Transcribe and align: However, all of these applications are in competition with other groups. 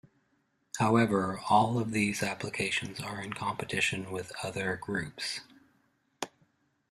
However, 0.79 1.39
all 1.47 1.77
of 1.77 1.91
these 1.91 2.23
applications 2.23 2.99
are 2.99 3.21
in 3.21 3.33
competition 3.33 4.09
with 4.09 4.31
other 4.43 4.75
groups. 4.77 5.41